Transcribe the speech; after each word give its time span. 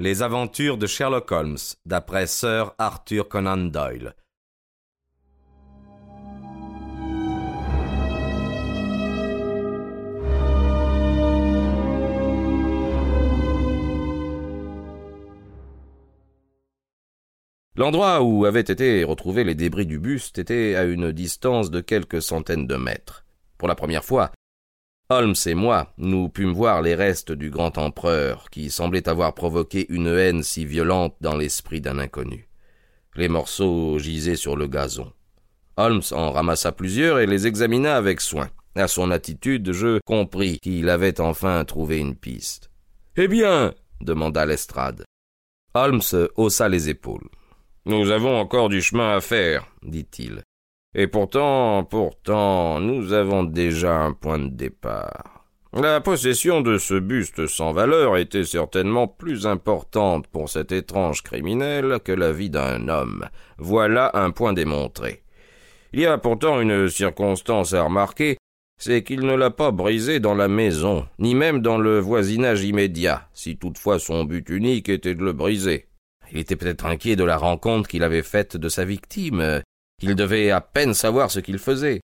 Les 0.00 0.22
aventures 0.22 0.78
de 0.78 0.86
Sherlock 0.86 1.32
Holmes, 1.32 1.58
d'après 1.84 2.28
Sir 2.28 2.72
Arthur 2.78 3.28
Conan 3.28 3.56
Doyle. 3.56 4.14
L'endroit 17.74 18.22
où 18.22 18.44
avaient 18.44 18.60
été 18.60 19.02
retrouvés 19.02 19.42
les 19.42 19.56
débris 19.56 19.84
du 19.84 19.98
buste 19.98 20.38
était 20.38 20.76
à 20.76 20.84
une 20.84 21.10
distance 21.10 21.72
de 21.72 21.80
quelques 21.80 22.22
centaines 22.22 22.68
de 22.68 22.76
mètres. 22.76 23.26
Pour 23.58 23.66
la 23.66 23.74
première 23.74 24.04
fois, 24.04 24.30
Holmes 25.10 25.34
et 25.46 25.54
moi, 25.54 25.94
nous 25.96 26.28
pûmes 26.28 26.52
voir 26.52 26.82
les 26.82 26.94
restes 26.94 27.32
du 27.32 27.48
grand 27.48 27.78
empereur, 27.78 28.50
qui 28.50 28.68
semblait 28.68 29.08
avoir 29.08 29.32
provoqué 29.32 29.86
une 29.88 30.08
haine 30.08 30.42
si 30.42 30.66
violente 30.66 31.16
dans 31.22 31.34
l'esprit 31.34 31.80
d'un 31.80 31.98
inconnu. 31.98 32.46
Les 33.14 33.28
morceaux 33.28 33.98
gisaient 33.98 34.36
sur 34.36 34.54
le 34.54 34.66
gazon. 34.66 35.10
Holmes 35.78 36.02
en 36.10 36.30
ramassa 36.30 36.72
plusieurs 36.72 37.20
et 37.20 37.26
les 37.26 37.46
examina 37.46 37.96
avec 37.96 38.20
soin. 38.20 38.50
À 38.74 38.86
son 38.86 39.10
attitude, 39.10 39.72
je 39.72 39.98
compris 40.04 40.58
qu'il 40.58 40.90
avait 40.90 41.22
enfin 41.22 41.64
trouvé 41.64 41.98
une 41.98 42.14
piste. 42.14 42.70
Eh 43.16 43.28
bien 43.28 43.74
demanda 44.02 44.44
Lestrade. 44.44 45.04
Holmes 45.72 46.28
haussa 46.36 46.68
les 46.68 46.90
épaules. 46.90 47.28
Nous 47.86 48.10
avons 48.10 48.38
encore 48.38 48.68
du 48.68 48.82
chemin 48.82 49.16
à 49.16 49.20
faire, 49.22 49.66
dit-il. 49.82 50.42
Et 51.00 51.06
pourtant, 51.06 51.84
pourtant, 51.84 52.80
nous 52.80 53.12
avons 53.12 53.44
déjà 53.44 54.00
un 54.00 54.12
point 54.12 54.40
de 54.40 54.48
départ. 54.48 55.44
La 55.72 56.00
possession 56.00 56.60
de 56.60 56.76
ce 56.76 56.94
buste 56.94 57.46
sans 57.46 57.70
valeur 57.70 58.16
était 58.16 58.44
certainement 58.44 59.06
plus 59.06 59.46
importante 59.46 60.26
pour 60.26 60.48
cet 60.48 60.72
étrange 60.72 61.22
criminel 61.22 62.00
que 62.04 62.10
la 62.10 62.32
vie 62.32 62.50
d'un 62.50 62.88
homme. 62.88 63.28
Voilà 63.58 64.10
un 64.14 64.32
point 64.32 64.52
démontré. 64.52 65.22
Il 65.92 66.00
y 66.00 66.06
a 66.06 66.18
pourtant 66.18 66.60
une 66.60 66.88
circonstance 66.88 67.74
à 67.74 67.84
remarquer, 67.84 68.36
c'est 68.80 69.04
qu'il 69.04 69.20
ne 69.20 69.36
l'a 69.36 69.50
pas 69.50 69.70
brisé 69.70 70.18
dans 70.18 70.34
la 70.34 70.48
maison, 70.48 71.06
ni 71.20 71.36
même 71.36 71.60
dans 71.62 71.78
le 71.78 72.00
voisinage 72.00 72.64
immédiat, 72.64 73.28
si 73.34 73.56
toutefois 73.56 74.00
son 74.00 74.24
but 74.24 74.48
unique 74.48 74.88
était 74.88 75.14
de 75.14 75.22
le 75.22 75.32
briser. 75.32 75.86
Il 76.32 76.38
était 76.38 76.56
peut-être 76.56 76.86
inquiet 76.86 77.14
de 77.14 77.22
la 77.22 77.36
rencontre 77.36 77.88
qu'il 77.88 78.02
avait 78.02 78.24
faite 78.24 78.56
de 78.56 78.68
sa 78.68 78.84
victime, 78.84 79.62
qu'il 79.98 80.14
devait 80.14 80.50
à 80.50 80.60
peine 80.60 80.94
savoir 80.94 81.30
ce 81.30 81.40
qu'il 81.40 81.58
faisait. 81.58 82.00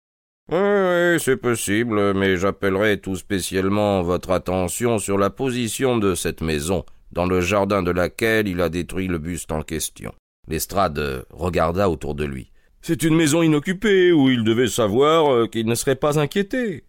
Oui, 0.50 0.59
oui, 0.59 1.20
c'est 1.20 1.39
possible, 1.39 2.12
mais 2.14 2.37
j'appellerai 2.37 3.00
tout 3.00 3.17
spécialement 3.17 4.03
votre 4.03 4.31
attention 4.31 4.98
sur 4.98 5.17
la 5.17 5.31
position 5.31 5.97
de 5.97 6.15
cette 6.15 6.42
maison, 6.42 6.84
dans 7.12 7.25
le 7.25 7.41
jardin 7.41 7.83
de 7.83 7.91
laquelle 7.91 8.48
il 8.48 8.61
a 8.61 8.69
détruit 8.69 9.09
le 9.09 9.19
buste 9.19 9.53
en 9.53 9.62
question. 9.62 10.12
Lestrade 10.47 11.25
regarda 11.31 11.89
autour 11.89 12.15
de 12.15 12.25
lui. 12.25 12.50
C'est 12.83 13.03
une 13.03 13.17
maison 13.17 13.42
inoccupée 13.42 14.12
où 14.12 14.28
il 14.28 14.45
devait 14.45 14.69
savoir 14.69 15.33
euh, 15.33 15.47
qu'il 15.47 15.65
ne 15.67 15.75
serait 15.75 15.97
pas 15.97 16.19
inquiété. 16.19 16.84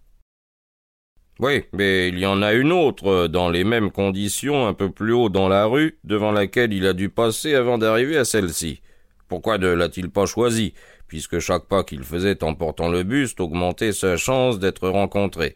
Oui, 1.39 1.63
mais 1.71 2.09
il 2.09 2.19
y 2.19 2.25
en 2.25 2.41
a 2.41 2.53
une 2.53 2.73
autre, 2.73 3.27
dans 3.27 3.49
les 3.49 3.63
mêmes 3.63 3.91
conditions, 3.91 4.67
un 4.67 4.73
peu 4.73 4.89
plus 4.89 5.13
haut 5.13 5.29
dans 5.29 5.47
la 5.47 5.65
rue, 5.65 5.97
devant 6.03 6.33
laquelle 6.33 6.73
il 6.73 6.85
a 6.85 6.93
dû 6.93 7.09
passer 7.09 7.55
avant 7.55 7.77
d'arriver 7.77 8.17
à 8.17 8.25
celle-ci. 8.25 8.81
Pourquoi 9.27 9.57
ne 9.57 9.67
l'a-t-il 9.67 10.09
pas 10.09 10.25
choisie? 10.25 10.73
Puisque 11.15 11.39
chaque 11.39 11.67
pas 11.67 11.85
qu'il 11.85 12.03
faisait 12.03 12.43
en 12.43 12.55
portant 12.55 12.89
le 12.89 13.03
buste 13.03 13.39
augmentait 13.39 13.93
sa 13.93 14.17
chance 14.17 14.59
d'être 14.59 14.89
rencontré. 14.89 15.55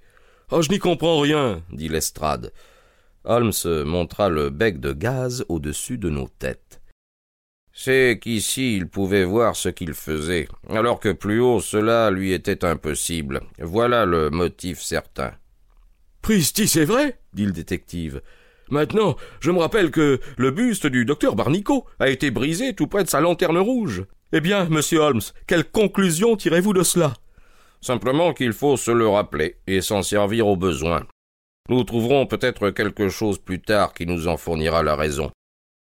Ah, 0.49 0.61
je 0.61 0.69
n'y 0.69 0.79
comprends 0.79 1.19
rien, 1.19 1.61
dit 1.69 1.89
Lestrade. 1.89 2.53
Holmes 3.25 3.83
montra 3.83 4.29
le 4.29 4.51
bec 4.51 4.79
de 4.79 4.93
gaz 4.93 5.43
au-dessus 5.49 5.97
de 5.97 6.09
nos 6.09 6.29
têtes. 6.29 6.79
C'est 7.73 8.19
qu'ici 8.21 8.77
il 8.77 8.87
pouvait 8.87 9.25
voir 9.25 9.57
ce 9.57 9.67
qu'il 9.67 9.95
faisait, 9.95 10.47
alors 10.69 11.01
que 11.01 11.11
plus 11.11 11.41
haut 11.41 11.59
cela 11.59 12.09
lui 12.09 12.31
était 12.31 12.63
impossible. 12.63 13.41
Voilà 13.59 14.05
le 14.05 14.29
motif 14.29 14.79
certain. 14.79 15.33
Pristi, 16.21 16.69
c'est 16.69 16.85
vrai 16.85 17.19
dit 17.33 17.45
le 17.45 17.51
détective. 17.51 18.21
Maintenant, 18.69 19.17
je 19.41 19.51
me 19.51 19.59
rappelle 19.59 19.91
que 19.91 20.21
le 20.37 20.51
buste 20.51 20.87
du 20.87 21.03
docteur 21.03 21.35
Barnico 21.35 21.85
a 21.99 22.07
été 22.07 22.31
brisé 22.31 22.73
tout 22.73 22.87
près 22.87 23.03
de 23.03 23.09
sa 23.09 23.19
lanterne 23.19 23.57
rouge. 23.57 24.05
Eh 24.31 24.41
bien, 24.41 24.69
monsieur 24.69 24.99
Holmes, 24.99 25.21
quelle 25.47 25.63
conclusion 25.63 26.35
tirez-vous 26.35 26.73
de 26.73 26.83
cela? 26.83 27.15
Simplement 27.81 28.31
qu'il 28.31 28.53
faut 28.53 28.77
se 28.77 28.91
le 28.91 29.07
rappeler 29.07 29.57
et 29.65 29.81
s'en 29.81 30.03
servir 30.03 30.45
au 30.47 30.55
besoin. 30.55 31.07
Nous 31.67 31.83
trouverons 31.83 32.27
peut-être 32.27 32.69
quelque 32.69 33.09
chose 33.09 33.39
plus 33.39 33.59
tard 33.59 33.91
qui 33.95 34.05
nous 34.05 34.27
en 34.27 34.37
fournira 34.37 34.83
la 34.83 34.95
raison. 34.95 35.31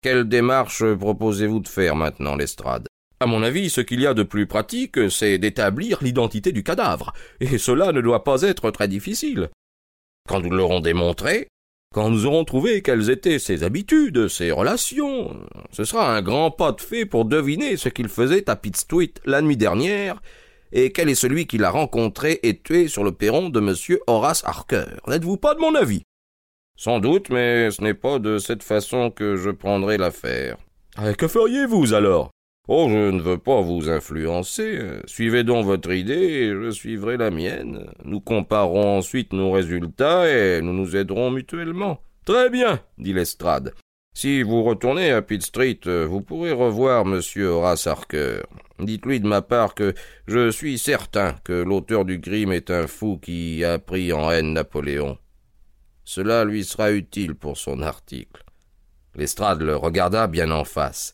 Quelle 0.02 0.24
démarche 0.24 0.84
proposez-vous 0.96 1.60
de 1.60 1.68
faire 1.68 1.96
maintenant, 1.96 2.36
Lestrade? 2.36 2.88
À 3.20 3.28
mon 3.28 3.44
avis, 3.44 3.70
ce 3.70 3.82
qu'il 3.82 4.02
y 4.02 4.08
a 4.08 4.16
de 4.16 4.24
plus 4.24 4.48
pratique, 4.48 5.12
c'est 5.12 5.38
d'établir 5.38 6.00
l'identité 6.02 6.52
du 6.52 6.64
cadavre, 6.64 7.14
et 7.40 7.60
cela 7.60 7.92
ne 7.92 8.02
doit 8.02 8.24
pas 8.24 8.42
être 8.42 8.72
très 8.72 8.88
difficile. 8.88 9.50
Quand 10.28 10.42
nous 10.42 10.50
l'aurons 10.50 10.80
démontré, 10.80 11.48
quand 11.94 12.10
nous 12.10 12.26
aurons 12.26 12.44
trouvé 12.44 12.82
quelles 12.82 13.12
étaient 13.12 13.38
ses 13.38 13.64
habitudes, 13.64 14.28
ses 14.28 14.52
relations, 14.52 15.38
ce 15.72 15.86
sera 15.86 16.14
un 16.14 16.24
grand 16.24 16.50
pas 16.50 16.72
de 16.72 16.82
fait 16.82 17.06
pour 17.06 17.24
deviner 17.24 17.78
ce 17.78 17.88
qu'il 17.88 18.10
faisait 18.10 18.50
à 18.50 18.56
Pitt 18.56 18.76
Street 18.76 19.14
la 19.26 19.44
nuit 19.44 19.58
dernière, 19.58 20.20
et 20.72 20.92
quel 20.92 21.08
est 21.08 21.16
celui 21.16 21.46
qui 21.46 21.60
l'a 21.60 21.70
rencontré 21.70 22.40
et 22.42 22.58
tué 22.58 22.88
sur 22.88 23.04
le 23.04 23.12
perron 23.12 23.50
de 23.50 23.60
M. 23.60 24.00
Horace 24.08 24.44
Harker. 24.44 24.86
N'êtes-vous 25.08 25.38
pas 25.38 25.54
de 25.54 25.60
mon 25.60 25.76
avis? 25.76 26.02
Sans 26.76 27.00
doute, 27.00 27.30
mais 27.30 27.70
ce 27.70 27.84
n'est 27.84 27.94
pas 27.94 28.18
de 28.18 28.40
cette 28.40 28.64
façon 28.64 29.12
que 29.12 29.36
je 29.36 29.52
prendrai 29.52 29.98
l'affaire. 30.00 30.58
Ah, 30.98 31.14
que 31.14 31.28
feriez-vous 31.28 31.94
alors? 31.94 32.32
Oh, 32.70 32.88
je 32.90 33.12
ne 33.12 33.22
veux 33.22 33.38
pas 33.38 33.60
vous 33.60 33.90
influencer. 33.90 34.80
Suivez 35.06 35.44
donc 35.44 35.66
votre 35.66 35.92
idée 35.92 36.48
je 36.50 36.72
suivrai 36.72 37.18
la 37.18 37.30
mienne. 37.30 37.92
Nous 38.06 38.22
comparerons 38.22 39.00
ensuite 39.00 39.34
nos 39.34 39.52
résultats 39.52 40.30
et 40.30 40.62
nous 40.62 40.72
nous 40.72 40.96
aiderons 40.96 41.30
mutuellement. 41.30 42.00
Très 42.26 42.50
bien, 42.50 42.80
dit 42.98 43.12
Lestrade. 43.12 43.74
Si 44.16 44.44
vous 44.44 44.64
retournez 44.64 45.12
à 45.12 45.22
Pitt 45.22 45.42
Street, 45.42 45.80
vous 45.86 46.22
pourrez 46.22 46.54
revoir 46.54 47.04
monsieur 47.04 47.48
Horace 47.48 47.86
Harker. 47.86 48.44
Dites-lui 48.80 49.20
de 49.20 49.28
ma 49.28 49.42
part 49.42 49.76
que 49.76 49.94
je 50.28 50.50
suis 50.50 50.78
certain 50.78 51.36
que 51.44 51.52
l'auteur 51.52 52.06
du 52.06 52.22
crime 52.22 52.54
est 52.54 52.72
un 52.72 52.88
fou 52.88 53.18
qui 53.18 53.66
a 53.66 53.78
pris 53.78 54.14
en 54.14 54.32
haine 54.32 54.54
Napoléon. 54.54 55.18
Cela 56.06 56.46
lui 56.46 56.64
sera 56.64 56.92
utile 56.92 57.36
pour 57.36 57.58
son 57.58 57.82
article. 57.82 58.46
Lestrade 59.16 59.64
le 59.64 59.76
regarda 59.76 60.28
bien 60.28 60.50
en 60.52 60.64
face. 60.64 61.14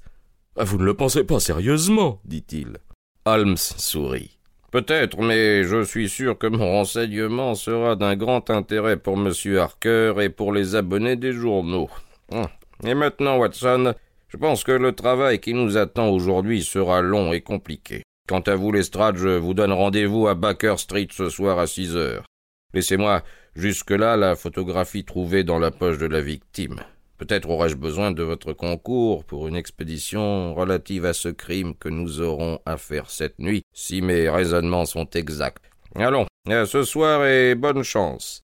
Ah, 0.62 0.66
vous 0.66 0.78
ne 0.78 0.84
le 0.84 0.94
pensez 0.94 1.24
pas 1.24 1.40
sérieusement, 1.40 2.20
dit-il. 2.26 2.80
Holmes 3.24 3.56
sourit. 3.56 4.38
Peut-être, 4.74 5.22
mais 5.22 5.64
je 5.64 5.86
suis 5.86 6.10
sûr 6.10 6.38
que 6.38 6.48
mon 6.48 6.74
renseignement 6.74 7.56
sera 7.56 7.96
d'un 7.96 8.18
grand 8.18 8.50
intérêt 8.50 8.98
pour 8.98 9.14
M. 9.14 9.32
Harker 9.58 10.16
et 10.20 10.28
pour 10.28 10.52
les 10.52 10.76
abonnés 10.76 11.16
des 11.16 11.32
journaux. 11.32 11.90
Hum. 12.34 12.48
Et 12.84 12.94
maintenant, 12.94 13.38
Watson, 13.38 13.94
je 14.28 14.36
pense 14.36 14.66
que 14.66 14.74
le 14.74 14.92
travail 14.92 15.40
qui 15.40 15.54
nous 15.54 15.78
attend 15.78 16.10
aujourd'hui 16.10 16.62
sera 16.62 17.02
long 17.02 17.32
et 17.32 17.40
compliqué. 17.40 18.04
Quant 18.28 18.42
à 18.42 18.56
vous, 18.56 18.74
Lestrade, 18.74 19.16
je 19.16 19.30
vous 19.30 19.54
donne 19.54 19.72
rendez-vous 19.72 20.28
à 20.28 20.36
Baker 20.36 20.76
Street 20.76 21.08
ce 21.10 21.30
soir 21.30 21.58
à 21.58 21.68
six 21.68 21.96
heures. 21.96 22.26
Laissez-moi 22.74 23.24
jusque-là 23.56 24.18
la 24.18 24.36
photographie 24.36 25.06
trouvée 25.06 25.46
dans 25.46 25.58
la 25.58 25.72
poche 25.72 26.00
de 26.00 26.08
la 26.08 26.20
victime. 26.20 26.82
Peut-être 27.20 27.50
aurais-je 27.50 27.76
besoin 27.76 28.12
de 28.12 28.24
votre 28.24 28.54
concours 28.54 29.26
pour 29.26 29.50
une 29.50 29.58
expédition 29.58 30.56
relative 30.56 31.06
à 31.06 31.12
ce 31.12 31.28
crime 31.28 31.76
que 31.76 31.90
nous 31.90 32.22
aurons 32.22 32.62
à 32.66 32.78
faire 32.78 33.10
cette 33.10 33.40
nuit, 33.40 33.64
si 33.74 34.02
mes 34.02 34.30
raisonnements 34.30 34.86
sont 34.86 35.10
exacts. 35.10 35.70
Allons, 35.96 36.26
à 36.48 36.66
ce 36.66 36.84
soir 36.84 37.26
et 37.26 37.56
bonne 37.56 37.84
chance. 37.84 38.42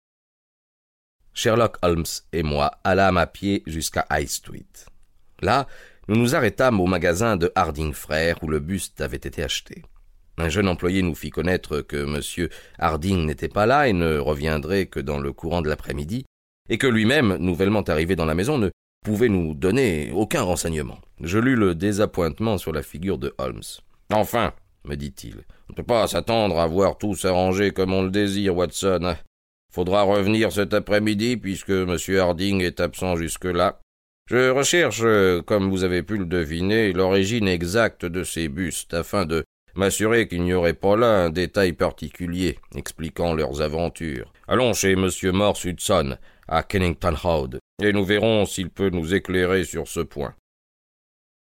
Sherlock 1.34 1.78
Holmes 1.82 2.04
et 2.32 2.44
moi 2.44 2.70
allâmes 2.84 3.16
à 3.16 3.26
pied 3.26 3.64
jusqu'à 3.66 4.06
High 4.08 4.28
Street. 4.28 4.86
Là, 5.42 5.66
nous 6.06 6.16
nous 6.16 6.36
arrêtâmes 6.36 6.80
au 6.80 6.86
magasin 6.86 7.36
de 7.36 7.50
Harding 7.56 7.92
Frères 7.92 8.40
où 8.42 8.48
le 8.48 8.60
buste 8.60 9.00
avait 9.00 9.16
été 9.16 9.42
acheté. 9.42 9.82
Un 10.38 10.48
jeune 10.48 10.68
employé 10.68 11.02
nous 11.02 11.16
fit 11.16 11.30
connaître 11.30 11.80
que 11.80 11.96
M. 11.96 12.48
Harding 12.78 13.26
n'était 13.26 13.48
pas 13.48 13.66
là 13.66 13.88
et 13.88 13.92
ne 13.92 14.16
reviendrait 14.16 14.86
que 14.86 15.00
dans 15.00 15.18
le 15.18 15.32
courant 15.32 15.60
de 15.60 15.68
l'après-midi, 15.68 16.24
et 16.70 16.78
que 16.78 16.86
lui-même, 16.86 17.36
nouvellement 17.36 17.82
arrivé 17.82 18.16
dans 18.16 18.24
la 18.24 18.34
maison, 18.34 18.56
ne 18.56 18.70
pouvait 19.04 19.28
nous 19.28 19.54
donner 19.54 20.10
aucun 20.14 20.42
renseignement. 20.42 20.98
Je 21.20 21.38
lus 21.38 21.56
le 21.56 21.74
désappointement 21.74 22.56
sur 22.56 22.72
la 22.72 22.82
figure 22.82 23.18
de 23.18 23.34
Holmes. 23.38 23.62
Enfin, 24.12 24.54
me 24.84 24.94
dit-il, 24.94 25.34
on 25.68 25.72
ne 25.72 25.74
peut 25.74 25.82
pas 25.82 26.06
s'attendre 26.06 26.58
à 26.58 26.66
voir 26.66 26.96
tout 26.96 27.14
s'arranger 27.14 27.72
comme 27.72 27.92
on 27.92 28.02
le 28.02 28.10
désire, 28.10 28.56
Watson. 28.56 29.16
Faudra 29.72 30.02
revenir 30.02 30.52
cet 30.52 30.72
après-midi 30.72 31.36
puisque 31.36 31.70
M. 31.70 31.96
Harding 32.18 32.60
est 32.62 32.80
absent 32.80 33.16
jusque-là. 33.16 33.80
Je 34.26 34.50
recherche, 34.50 35.02
comme 35.46 35.70
vous 35.70 35.82
avez 35.82 36.02
pu 36.02 36.16
le 36.16 36.24
deviner, 36.24 36.92
l'origine 36.92 37.48
exacte 37.48 38.06
de 38.06 38.22
ces 38.22 38.48
bustes 38.48 38.94
afin 38.94 39.26
de 39.26 39.44
m'assurer 39.74 40.28
qu'il 40.28 40.42
n'y 40.42 40.54
aurait 40.54 40.74
pas 40.74 40.96
là 40.96 41.24
un 41.24 41.30
détail 41.30 41.72
particulier 41.72 42.58
expliquant 42.76 43.34
leurs 43.34 43.60
aventures. 43.60 44.32
Allons 44.46 44.72
chez 44.72 44.92
M. 44.92 45.08
Morse 45.32 45.64
Hudson, 45.64 46.16
à 46.50 46.62
Kennington 46.62 47.14
Road. 47.14 47.58
et 47.82 47.92
nous 47.92 48.04
verrons 48.04 48.44
s'il 48.44 48.68
peut 48.68 48.90
nous 48.90 49.14
éclairer 49.14 49.64
sur 49.64 49.88
ce 49.88 50.00
point. 50.00 50.34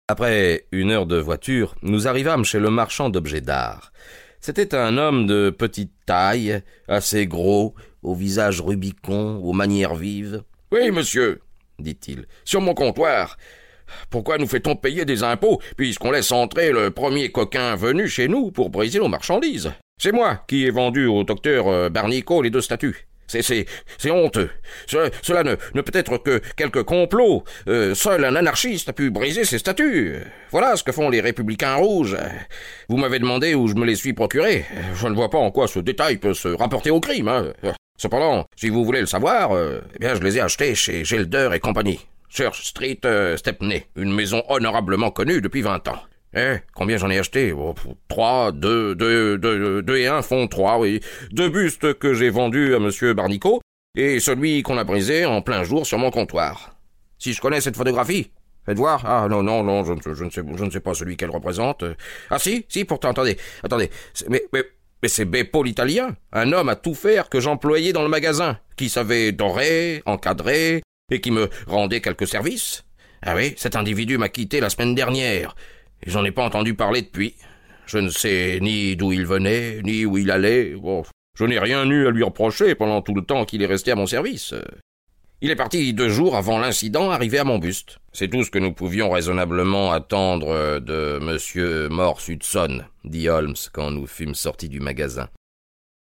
Après 0.08 0.68
une 0.72 0.92
heure 0.92 1.06
de 1.08 1.18
voiture, 1.18 1.76
nous 1.82 2.08
arrivâmes 2.08 2.44
chez 2.44 2.60
le 2.60 2.70
marchand 2.70 3.10
d'objets 3.10 3.42
d'art. 3.42 3.92
C'était 4.42 4.76
un 4.76 4.98
homme 4.98 5.26
de 5.26 5.50
petite 5.50 5.94
taille, 6.06 6.62
assez 6.88 7.26
gros, 7.26 7.76
au 8.04 8.14
visage 8.14 8.60
rubicon, 8.60 9.38
aux 9.38 9.54
manières 9.54 9.96
vives. 9.96 10.44
Oui, 10.72 10.92
monsieur, 10.92 11.42
dit-il, 11.80 12.26
sur 12.44 12.60
mon 12.60 12.74
comptoir. 12.74 13.38
Pourquoi 14.10 14.38
nous 14.38 14.48
fait-on 14.48 14.76
payer 14.76 15.06
des 15.06 15.24
impôts, 15.24 15.62
puisqu'on 15.78 16.12
laisse 16.12 16.32
entrer 16.32 16.72
le 16.72 16.92
premier 16.92 17.32
coquin 17.32 17.76
venu 17.76 18.08
chez 18.08 18.28
nous 18.28 18.52
pour 18.52 18.70
briser 18.70 19.00
nos 19.00 19.08
marchandises? 19.08 19.72
C'est 20.02 20.12
moi 20.12 20.44
qui 20.48 20.66
ai 20.66 20.72
vendu 20.72 21.06
au 21.06 21.24
docteur 21.24 21.68
euh, 21.68 21.90
Barnico 21.90 22.42
les 22.42 22.50
deux 22.50 22.62
statues. 22.62 23.08
C'est, 23.39 24.12
honteux. 24.12 24.50
cela 24.88 25.44
ne, 25.44 25.56
ne 25.74 25.81
peut 25.81 25.98
être 25.98 26.18
que 26.18 26.42
quelques 26.56 26.83
complots. 26.83 27.44
Euh, 27.68 27.95
seul 27.95 28.25
un 28.25 28.36
anarchiste 28.36 28.89
a 28.89 28.94
pu 28.94 29.10
briser 29.10 29.45
ces 29.45 29.60
statues. 29.60 30.18
Voilà 30.51 30.75
ce 30.75 30.83
que 30.83 30.92
font 30.92 31.10
les 31.10 31.22
républicains 31.22 31.75
rouges. 31.75 32.18
Vous 32.89 32.98
m'avez 32.98 33.19
demandé 33.19 33.56
où 33.56 33.68
je 33.68 33.75
me 33.75 33.86
les 33.86 33.95
suis 33.95 34.13
procurés. 34.13 34.66
Je 34.95 35.07
ne 35.07 35.16
vois 35.16 35.30
pas 35.30 35.38
en 35.38 35.51
quoi 35.51 35.68
ce 35.68 35.80
détail 35.80 36.18
peut 36.18 36.33
se 36.33 36.50
rapporter 36.50 36.92
au 36.92 37.00
crime. 37.00 37.28
Hein. 37.28 37.54
Cependant, 37.98 38.45
si 38.56 38.69
vous 38.69 38.83
voulez 38.83 39.01
le 39.01 39.06
savoir, 39.06 39.56
euh, 39.56 39.80
eh 39.95 40.00
bien, 40.00 40.16
je 40.16 40.22
les 40.22 40.38
ai 40.38 40.42
achetés 40.42 40.74
chez 40.75 41.06
Gelder 41.06 41.50
et 41.54 41.60
compagnie. 41.60 42.00
Church 42.30 42.63
Street, 42.63 43.00
euh, 43.06 43.38
Stepney, 43.38 43.86
une 43.95 44.13
maison 44.13 44.44
honorablement 44.50 45.12
connue 45.12 45.42
depuis 45.42 45.62
vingt 45.62 45.88
ans. 45.88 46.00
Eh, 46.33 46.57
combien 46.74 46.98
j'en 46.98 47.10
ai 47.10 47.19
acheté? 47.19 47.51
Oh, 47.51 47.75
Trois, 48.07 48.51
deux, 48.51 48.95
deux, 48.95 49.38
deux, 49.38 49.81
deux 49.81 49.98
et 49.98 50.07
un 50.07 50.22
font 50.22 50.48
trois, 50.48 50.80
oui. 50.80 51.01
Deux 51.31 51.50
bustes 51.50 51.94
que 51.95 52.13
j'ai 52.13 52.30
vendus 52.30 52.74
à 52.74 52.80
monsieur 52.80 53.13
Barnico, 53.13 53.62
et 53.98 54.19
celui 54.19 54.63
qu'on 54.63 54.78
a 54.78 54.83
brisé 54.83 55.25
en 55.25 55.42
plein 55.42 55.63
jour 55.63 55.86
sur 55.86 55.98
mon 55.98 56.12
comptoir. 56.12 56.78
Si 57.18 57.33
je 57.33 57.42
connais 57.42 57.62
cette 57.62 57.75
photographie 57.75 58.31
Faites 58.66 58.78
voir. 58.78 59.04
Ah 59.06 59.28
non, 59.28 59.42
non, 59.42 59.63
non, 59.63 59.83
je, 59.83 60.13
je, 60.13 60.24
ne 60.24 60.30
sais, 60.30 60.44
je 60.56 60.63
ne 60.63 60.69
sais 60.69 60.80
pas 60.80 60.94
celui 60.94 61.18
qu'elle 61.18 61.31
représente. 61.31 61.83
Ah 62.30 62.38
si, 62.38 62.66
si, 62.69 62.86
pourtant, 62.86 63.10
attendez, 63.10 63.38
attendez. 63.63 63.89
Mais, 64.30 64.44
mais, 64.54 64.63
mais 65.01 65.10
c'est 65.10 65.25
Beppo 65.25 65.63
l'italien, 65.63 66.16
un 66.31 66.54
homme 66.54 66.69
à 66.69 66.75
tout 66.75 66.94
faire 66.94 67.28
que 67.30 67.39
j'employais 67.39 67.92
dans 67.92 68.04
le 68.04 68.07
magasin, 68.07 68.60
qui 68.78 68.88
savait 68.88 69.31
dorer, 69.31 70.04
encadrer, 70.06 70.83
et 71.12 71.22
qui 71.22 71.31
me 71.31 71.50
rendait 71.66 72.01
quelques 72.01 72.28
services. 72.28 72.86
Ah 73.24 73.36
oui, 73.36 73.56
cet 73.57 73.75
individu 73.75 74.19
m'a 74.19 74.30
quitté 74.30 74.60
la 74.60 74.69
semaine 74.69 74.94
dernière, 74.94 75.56
j'en 76.09 76.25
ai 76.25 76.31
pas 76.31 76.44
entendu 76.44 76.74
parler 76.74 77.01
depuis. 77.01 77.36
Je 77.86 77.98
ne 77.98 78.09
sais 78.09 78.59
ni 78.62 78.95
d'où 78.95 79.12
il 79.12 79.25
venait, 79.25 79.81
ni 79.83 80.06
où 80.06 80.18
il 80.18 80.31
allait. 80.31 80.75
Bon, 80.75 81.03
je 81.38 81.45
n'ai 81.45 81.59
rien 81.59 81.89
eu 81.89 82.07
à 82.07 82.12
lui 82.12 82.24
reprocher 82.24 82.75
pendant 82.75 83.01
tout 83.01 83.13
le 83.13 83.24
temps 83.24 83.45
qu'il 83.45 83.62
est 83.62 83.68
resté 83.68 83.92
à 83.92 83.95
mon 83.95 84.06
service. 84.06 84.53
Il 85.44 85.50
est 85.50 85.56
parti 85.56 85.94
deux 85.94 86.09
jours 86.09 86.36
avant 86.36 86.59
l'incident 86.59 87.09
arrivé 87.09 87.39
à 87.39 87.44
mon 87.44 87.57
buste. 87.57 87.98
C'est 88.13 88.27
tout 88.27 88.44
ce 88.44 88.51
que 88.51 88.59
nous 88.59 88.74
pouvions 88.74 89.09
raisonnablement 89.09 89.92
attendre 89.92 90.80
de 90.80 91.18
monsieur 91.19 91.89
Morse 91.89 92.27
Hudson, 92.27 92.83
dit 93.04 93.27
Holmes 93.27 93.56
quand 93.74 93.89
nous 93.89 94.06
fûmes 94.06 94.36
sortis 94.36 94.69
du 94.69 94.80
magasin. 94.80 95.30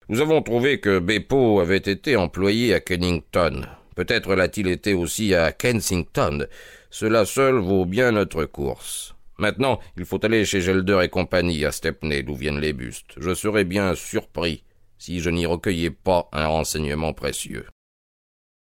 Nous 0.10 0.20
avons 0.20 0.42
trouvé 0.42 0.80
que 0.80 1.00
Beppo 1.00 1.62
avait 1.62 1.78
été 1.78 2.18
employé 2.18 2.74
à 2.74 2.82
Kennington. 2.82 3.66
Peut-être 3.96 4.36
l'a-t-il 4.36 4.68
été 4.68 4.94
aussi 4.94 5.34
à 5.34 5.52
Kensington. 5.52 6.48
Cela 6.90 7.26
seul 7.26 7.56
vaut 7.56 7.86
bien 7.86 8.12
notre 8.12 8.46
course. 8.46 9.16
Maintenant, 9.40 9.80
il 9.98 10.06
faut 10.06 10.24
aller 10.24 10.44
chez 10.46 10.62
Gelder 10.62 11.00
et 11.04 11.10
compagnie 11.10 11.64
à 11.66 11.72
Stepney, 11.72 12.24
d'où 12.24 12.36
viennent 12.36 12.60
les 12.60 12.74
bustes. 12.74 13.16
Je 13.18 13.34
serais 13.34 13.64
bien 13.64 13.96
surpris 13.96 14.64
si 14.98 15.22
je 15.22 15.30
n'y 15.30 15.46
recueillais 15.46 15.92
pas 15.92 16.28
un 16.34 16.48
renseignement 16.48 17.14
précieux. 17.14 17.66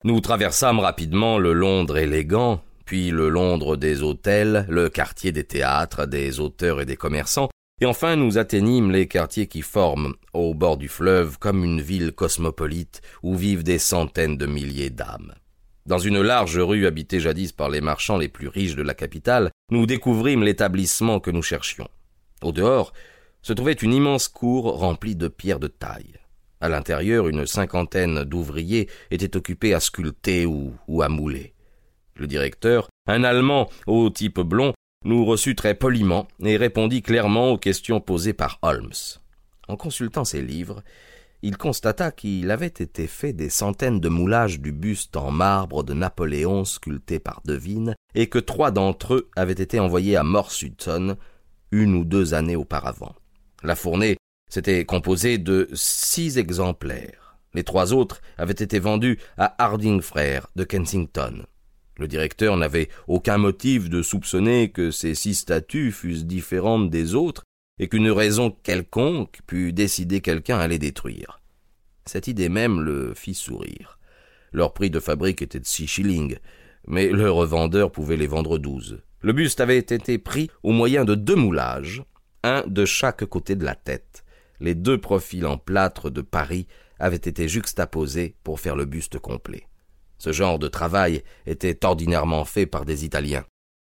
Nous 0.04 0.22
traversâmes 0.22 0.80
rapidement 0.80 1.40
le 1.40 1.54
Londres 1.54 1.98
élégant, 1.98 2.62
puis 2.86 3.10
le 3.10 3.30
Londres 3.30 3.76
des 3.76 4.04
hôtels, 4.04 4.66
le 4.70 4.90
quartier 4.90 5.32
des 5.32 5.44
théâtres, 5.44 6.06
des 6.06 6.40
auteurs 6.40 6.80
et 6.80 6.86
des 6.86 6.96
commerçants, 6.96 7.50
et 7.82 7.88
enfin 7.88 8.16
nous 8.16 8.38
atteignîmes 8.38 8.92
les 8.92 9.08
quartiers 9.08 9.48
qui 9.48 9.64
forment, 9.64 10.14
au 10.34 10.54
bord 10.54 10.78
du 10.78 10.88
fleuve, 10.88 11.40
comme 11.40 11.64
une 11.64 11.82
ville 11.82 12.12
cosmopolite 12.12 13.02
où 13.24 13.36
vivent 13.36 13.64
des 13.64 13.80
centaines 13.80 14.38
de 14.38 14.46
milliers 14.46 14.92
d'âmes. 14.92 15.34
Dans 15.86 15.98
une 15.98 16.22
large 16.22 16.60
rue 16.60 16.86
habitée 16.86 17.20
jadis 17.20 17.52
par 17.52 17.70
les 17.70 17.82
marchands 17.82 18.18
les 18.18 18.28
plus 18.28 18.48
riches 18.48 18.76
de 18.76 18.84
la 18.84 18.94
capitale, 18.94 19.50
nous 19.72 19.86
découvrîmes 19.86 20.44
l'établissement 20.44 21.20
que 21.20 21.32
nous 21.32 21.42
cherchions. 21.42 21.88
Au 22.44 22.52
dehors 22.52 22.94
se 23.42 23.54
trouvait 23.54 23.74
une 23.74 23.94
immense 23.94 24.28
cour 24.28 24.80
remplie 24.80 25.16
de 25.16 25.28
pierres 25.28 25.60
de 25.60 25.68
taille. 25.68 26.20
À 26.60 26.70
l'intérieur, 26.70 27.28
une 27.28 27.48
cinquantaine 27.48 28.24
d'ouvriers 28.24 28.88
étaient 29.10 29.36
occupés 29.36 29.74
à 29.74 29.80
sculpter 29.80 30.46
ou, 30.46 31.02
à 31.02 31.10
mouler. 31.10 31.54
Le 32.16 32.28
directeur, 32.28 32.88
un 33.08 33.24
Allemand 33.24 33.68
au 33.88 34.12
type 34.12 34.40
blond, 34.40 34.74
nous 35.04 35.26
reçut 35.26 35.56
très 35.56 35.74
poliment 35.74 36.28
et 36.44 36.58
répondit 36.58 37.02
clairement 37.02 37.50
aux 37.50 37.58
questions 37.58 38.00
posées 38.00 38.34
par 38.34 38.60
Holmes. 38.62 38.94
En 39.68 39.76
consultant 39.76 40.26
ses 40.26 40.44
livres, 40.44 40.84
il 41.42 41.58
constata 41.58 42.12
qu'il 42.12 42.52
avait 42.52 42.68
été 42.68 43.08
fait 43.08 43.34
des 43.34 43.50
centaines 43.50 44.00
de 44.00 44.10
moulages 44.10 44.60
du 44.60 44.72
buste 44.72 45.18
en 45.18 45.32
marbre 45.32 45.84
de 45.84 45.94
Napoléon 45.94 46.66
sculpté 46.66 47.20
par 47.20 47.42
Devine, 47.46 47.96
et 48.14 48.28
que 48.28 48.40
trois 48.40 48.72
d'entre 48.72 49.16
eux 49.16 49.30
avaient 49.36 49.54
été 49.54 49.80
envoyés 49.80 50.16
à 50.16 50.24
Morse 50.24 50.62
Hudson 50.62 51.18
une 51.72 51.96
ou 51.96 52.04
deux 52.04 52.34
années 52.34 52.56
auparavant. 52.56 53.16
La 53.64 53.76
fournée 53.76 54.18
c'était 54.52 54.84
composé 54.84 55.38
de 55.38 55.70
six 55.74 56.38
exemplaires. 56.38 57.38
Les 57.54 57.64
trois 57.64 57.94
autres 57.94 58.22
avaient 58.38 58.52
été 58.52 58.80
vendus 58.80 59.18
à 59.38 59.56
Harding 59.64 60.02
Frères 60.02 60.48
de 60.58 60.66
Kensington. 60.66 61.46
Le 61.98 62.08
directeur 62.10 62.58
n'avait 62.58 62.90
aucun 63.08 63.38
motif 63.38 63.90
de 63.90 64.02
soupçonner 64.02 64.70
que 64.70 64.92
ces 64.92 65.16
six 65.16 65.36
statues 65.36 65.94
fussent 65.94 66.26
différentes 66.26 66.90
des 66.90 67.16
autres 67.16 67.44
et 67.82 67.90
qu'une 67.90 68.10
raison 68.10 68.56
quelconque 68.64 69.40
pût 69.46 69.74
décider 69.74 70.22
quelqu'un 70.22 70.58
à 70.58 70.70
les 70.70 70.80
détruire. 70.80 71.42
Cette 72.06 72.30
idée 72.30 72.48
même 72.48 72.80
le 72.80 73.14
fit 73.14 73.34
sourire. 73.34 74.00
Leur 74.54 74.74
prix 74.74 74.90
de 74.90 75.02
fabrique 75.02 75.42
était 75.42 75.60
de 75.60 75.66
six 75.66 75.88
shillings, 75.88 76.38
mais 76.88 77.10
le 77.10 77.30
revendeur 77.30 77.92
pouvait 77.92 78.16
les 78.16 78.28
vendre 78.28 78.58
douze. 78.58 79.02
Le 79.20 79.34
buste 79.34 79.60
avait 79.60 79.78
été 79.78 80.18
pris 80.18 80.50
au 80.64 80.72
moyen 80.72 81.04
de 81.04 81.16
deux 81.16 81.36
moulages, 81.36 82.04
un 82.44 82.64
de 82.68 82.86
chaque 82.86 83.26
côté 83.26 83.58
de 83.58 83.66
la 83.66 83.76
tête 83.76 84.24
les 84.62 84.76
deux 84.76 85.00
profils 85.00 85.46
en 85.46 85.58
plâtre 85.58 86.10
de 86.10 86.22
Paris 86.22 86.68
avaient 87.00 87.16
été 87.18 87.50
juxtaposés 87.50 88.36
pour 88.44 88.60
faire 88.60 88.76
le 88.76 88.86
buste 88.86 89.18
complet. 89.18 89.68
Ce 90.20 90.32
genre 90.32 90.60
de 90.60 90.68
travail 90.68 91.24
était 91.48 91.84
ordinairement 91.84 92.46
fait 92.46 92.68
par 92.68 92.86
des 92.86 93.04
Italiens. 93.04 93.44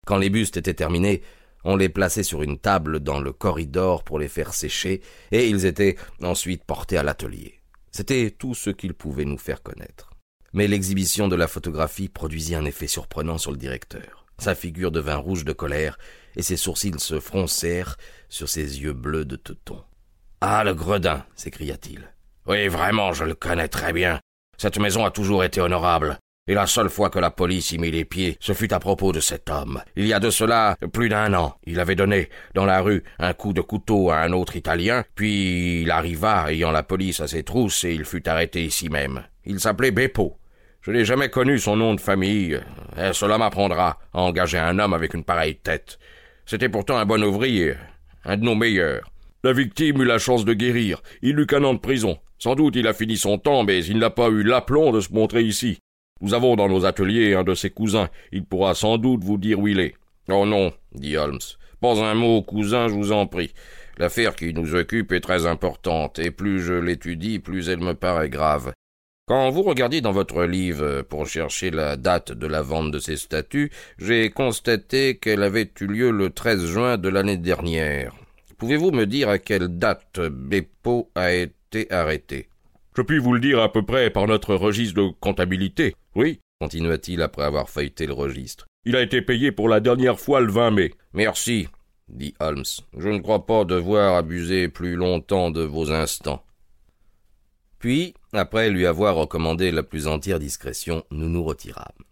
Quand 0.06 0.16
les 0.16 0.30
bustes 0.30 0.56
étaient 0.56 0.74
terminés, 0.74 1.22
on 1.64 1.76
les 1.76 1.88
plaçait 1.88 2.22
sur 2.22 2.42
une 2.42 2.58
table 2.58 3.00
dans 3.00 3.20
le 3.20 3.32
corridor 3.32 4.04
pour 4.04 4.18
les 4.18 4.28
faire 4.28 4.54
sécher, 4.54 5.00
et 5.32 5.48
ils 5.48 5.66
étaient 5.66 5.96
ensuite 6.22 6.64
portés 6.64 6.96
à 6.96 7.02
l'atelier. 7.02 7.60
C'était 7.92 8.30
tout 8.30 8.54
ce 8.54 8.70
qu'ils 8.70 8.94
pouvaient 8.94 9.24
nous 9.24 9.38
faire 9.38 9.62
connaître. 9.62 10.10
Mais 10.52 10.66
l'exhibition 10.66 11.28
de 11.28 11.36
la 11.36 11.46
photographie 11.46 12.08
produisit 12.08 12.54
un 12.54 12.64
effet 12.64 12.86
surprenant 12.86 13.38
sur 13.38 13.52
le 13.52 13.56
directeur. 13.56 14.26
Sa 14.38 14.54
figure 14.54 14.90
devint 14.90 15.16
rouge 15.16 15.44
de 15.44 15.52
colère, 15.52 15.98
et 16.36 16.42
ses 16.42 16.56
sourcils 16.56 16.98
se 16.98 17.20
froncèrent 17.20 17.96
sur 18.28 18.48
ses 18.48 18.80
yeux 18.80 18.92
bleus 18.92 19.24
de 19.24 19.36
teuton. 19.36 19.82
Ah, 20.40 20.64
le 20.64 20.74
gredin 20.74 21.24
s'écria-t-il. 21.36 22.14
Oui, 22.46 22.68
vraiment, 22.68 23.12
je 23.12 23.24
le 23.24 23.34
connais 23.34 23.68
très 23.68 23.92
bien. 23.92 24.18
Cette 24.56 24.78
maison 24.78 25.04
a 25.04 25.10
toujours 25.10 25.44
été 25.44 25.60
honorable. 25.60 26.18
Et 26.50 26.54
la 26.54 26.66
seule 26.66 26.90
fois 26.90 27.10
que 27.10 27.20
la 27.20 27.30
police 27.30 27.70
y 27.70 27.78
mit 27.78 27.92
les 27.92 28.04
pieds, 28.04 28.36
ce 28.40 28.54
fut 28.54 28.72
à 28.72 28.80
propos 28.80 29.12
de 29.12 29.20
cet 29.20 29.48
homme. 29.50 29.80
Il 29.94 30.04
y 30.04 30.12
a 30.12 30.18
de 30.18 30.30
cela 30.30 30.76
plus 30.92 31.08
d'un 31.08 31.32
an. 31.34 31.54
Il 31.64 31.78
avait 31.78 31.94
donné, 31.94 32.28
dans 32.56 32.64
la 32.64 32.80
rue, 32.80 33.04
un 33.20 33.34
coup 33.34 33.52
de 33.52 33.60
couteau 33.60 34.10
à 34.10 34.16
un 34.16 34.32
autre 34.32 34.56
Italien, 34.56 35.04
puis 35.14 35.82
il 35.82 35.92
arriva, 35.92 36.50
ayant 36.50 36.72
la 36.72 36.82
police 36.82 37.20
à 37.20 37.28
ses 37.28 37.44
trousses, 37.44 37.84
et 37.84 37.94
il 37.94 38.04
fut 38.04 38.28
arrêté 38.28 38.64
ici 38.64 38.88
même. 38.88 39.22
Il 39.44 39.60
s'appelait 39.60 39.92
Beppo. 39.92 40.38
Je 40.82 40.90
n'ai 40.90 41.04
jamais 41.04 41.28
connu 41.28 41.60
son 41.60 41.76
nom 41.76 41.94
de 41.94 42.00
famille, 42.00 42.60
et 42.98 43.12
cela 43.12 43.38
m'apprendra 43.38 44.00
à 44.12 44.20
engager 44.20 44.58
un 44.58 44.76
homme 44.80 44.92
avec 44.92 45.14
une 45.14 45.22
pareille 45.22 45.54
tête. 45.54 46.00
C'était 46.46 46.68
pourtant 46.68 46.98
un 46.98 47.06
bon 47.06 47.22
ouvrier, 47.22 47.76
un 48.24 48.36
de 48.36 48.42
nos 48.42 48.56
meilleurs. 48.56 49.08
La 49.44 49.52
victime 49.52 50.02
eut 50.02 50.04
la 50.04 50.18
chance 50.18 50.44
de 50.44 50.54
guérir. 50.54 51.00
Il 51.22 51.36
n'eut 51.36 51.46
qu'un 51.46 51.62
an 51.62 51.74
de 51.74 51.78
prison. 51.78 52.18
Sans 52.40 52.56
doute 52.56 52.74
il 52.74 52.88
a 52.88 52.92
fini 52.92 53.16
son 53.16 53.38
temps, 53.38 53.62
mais 53.62 53.84
il 53.84 53.98
n'a 53.98 54.10
pas 54.10 54.30
eu 54.30 54.42
l'aplomb 54.42 54.90
de 54.90 54.98
se 54.98 55.12
montrer 55.12 55.42
ici. 55.42 55.78
Nous 56.20 56.34
avons 56.34 56.56
dans 56.56 56.68
nos 56.68 56.84
ateliers 56.84 57.34
un 57.34 57.44
de 57.44 57.54
ses 57.54 57.70
cousins. 57.70 58.10
Il 58.32 58.44
pourra 58.44 58.74
sans 58.74 58.98
doute 58.98 59.24
vous 59.24 59.38
dire 59.38 59.58
où 59.58 59.68
il 59.68 59.80
est. 59.80 59.94
Oh 60.28 60.44
non, 60.44 60.72
dit 60.92 61.16
Holmes. 61.16 61.38
Pas 61.80 61.98
un 62.02 62.14
mot, 62.14 62.42
cousin, 62.42 62.88
je 62.88 62.94
vous 62.94 63.12
en 63.12 63.26
prie. 63.26 63.54
L'affaire 63.96 64.36
qui 64.36 64.52
nous 64.52 64.74
occupe 64.74 65.12
est 65.12 65.20
très 65.20 65.46
importante, 65.46 66.18
et 66.18 66.30
plus 66.30 66.60
je 66.60 66.74
l'étudie, 66.74 67.38
plus 67.38 67.68
elle 67.68 67.80
me 67.80 67.94
paraît 67.94 68.28
grave. 68.28 68.72
Quand 69.26 69.48
vous 69.50 69.62
regardiez 69.62 70.00
dans 70.00 70.12
votre 70.12 70.44
livre 70.44 71.02
pour 71.02 71.26
chercher 71.26 71.70
la 71.70 71.96
date 71.96 72.32
de 72.32 72.46
la 72.46 72.62
vente 72.62 72.90
de 72.90 72.98
ces 72.98 73.16
statues, 73.16 73.70
j'ai 73.98 74.28
constaté 74.30 75.16
qu'elle 75.16 75.42
avait 75.42 75.70
eu 75.80 75.86
lieu 75.86 76.10
le 76.10 76.30
13 76.30 76.66
juin 76.66 76.98
de 76.98 77.08
l'année 77.08 77.36
dernière. 77.38 78.14
Pouvez-vous 78.58 78.90
me 78.90 79.06
dire 79.06 79.30
à 79.30 79.38
quelle 79.38 79.68
date 79.68 80.20
Beppo 80.20 81.10
a 81.14 81.32
été 81.32 81.90
arrêté? 81.90 82.49
Je 83.00 83.04
puis 83.06 83.16
vous 83.16 83.32
le 83.32 83.40
dire 83.40 83.62
à 83.62 83.72
peu 83.72 83.80
près 83.80 84.10
par 84.10 84.26
notre 84.26 84.54
registre 84.54 85.00
de 85.00 85.08
comptabilité. 85.20 85.96
Oui, 86.14 86.38
continua-t-il 86.60 87.22
après 87.22 87.44
avoir 87.44 87.70
feuilleté 87.70 88.06
le 88.06 88.12
registre. 88.12 88.66
Il 88.84 88.94
a 88.94 89.00
été 89.00 89.22
payé 89.22 89.52
pour 89.52 89.70
la 89.70 89.80
dernière 89.80 90.20
fois 90.20 90.42
le 90.42 90.52
20 90.52 90.70
mai. 90.72 90.90
Merci, 91.14 91.66
dit 92.10 92.34
Holmes. 92.40 92.62
Je 92.98 93.08
ne 93.08 93.20
crois 93.20 93.46
pas 93.46 93.64
devoir 93.64 94.16
abuser 94.16 94.68
plus 94.68 94.96
longtemps 94.96 95.50
de 95.50 95.62
vos 95.62 95.90
instants. 95.90 96.44
Puis, 97.78 98.12
après 98.34 98.68
lui 98.68 98.84
avoir 98.84 99.16
recommandé 99.16 99.70
la 99.70 99.82
plus 99.82 100.06
entière 100.06 100.38
discrétion, 100.38 101.02
nous 101.10 101.30
nous 101.30 101.42
retirâmes. 101.42 102.04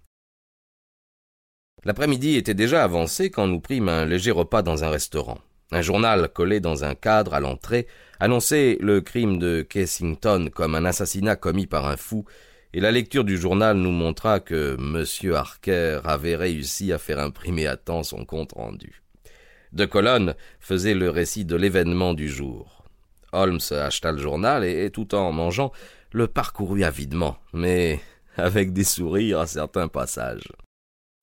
L'après-midi 1.85 2.37
était 2.37 2.55
déjà 2.55 2.83
avancé 2.83 3.31
quand 3.31 3.47
nous 3.47 3.61
prîmes 3.61 3.91
un 3.91 4.07
léger 4.07 4.31
repas 4.31 4.63
dans 4.63 4.85
un 4.85 4.89
restaurant. 4.89 5.39
Un 5.71 5.83
journal 5.83 6.29
collé 6.31 6.61
dans 6.61 6.85
un 6.85 6.95
cadre 6.95 7.35
à 7.35 7.41
l'entrée 7.41 7.87
annonçait 8.21 8.79
le 8.81 9.01
crime 9.01 9.39
de 9.39 9.63
Kessington 9.63 10.49
comme 10.53 10.75
un 10.75 10.85
assassinat 10.85 11.37
commis 11.37 11.67
par 11.67 11.87
un 11.87 11.97
fou, 11.97 12.25
et 12.73 12.81
la 12.81 12.91
lecture 12.91 13.25
du 13.25 13.37
journal 13.37 13.77
nous 13.77 13.91
montra 13.91 14.41
que 14.41 14.77
M. 14.79 15.35
Harker 15.35 16.01
avait 16.05 16.37
réussi 16.37 16.93
à 16.93 16.99
faire 16.99 17.19
imprimer 17.19 17.67
à 17.67 17.77
temps 17.77 18.03
son 18.03 18.25
compte 18.25 18.53
rendu. 18.53 19.03
De 19.73 19.85
colonnes 19.85 20.35
faisait 20.61 20.95
le 20.95 21.11
récit 21.11 21.45
de 21.45 21.57
l'événement 21.57 22.15
du 22.15 22.29
jour. 22.29 22.85
Holmes 23.33 23.61
acheta 23.71 24.13
le 24.13 24.19
journal 24.19 24.65
et, 24.65 24.91
tout 24.91 25.15
en 25.15 25.33
mangeant, 25.33 25.73
le 26.13 26.27
parcourut 26.27 26.85
avidement, 26.85 27.37
mais 27.53 28.01
avec 28.37 28.73
des 28.73 28.85
sourires 28.85 29.41
à 29.41 29.47
certains 29.47 29.89
passages. 29.89 30.49